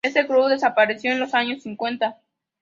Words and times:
Este 0.03 0.25
club 0.25 0.47
desapareció 0.47 1.11
en 1.11 1.19
los 1.19 1.35
años 1.35 1.61
cincuenta. 1.61 2.17